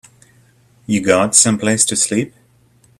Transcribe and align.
You 0.87 0.99
got 0.99 1.35
someplace 1.35 1.85
to 1.85 1.95
sleep? 1.95 2.33